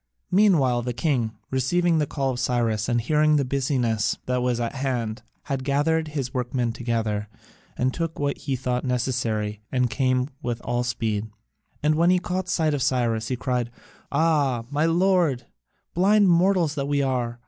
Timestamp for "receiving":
1.51-1.99